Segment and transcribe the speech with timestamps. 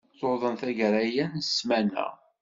[0.19, 2.07] Tuḍen tagara-ya n ssmana.